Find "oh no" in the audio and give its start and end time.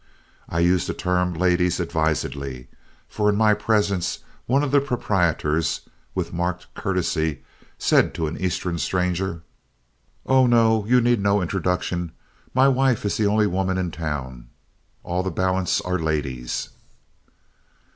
10.25-10.87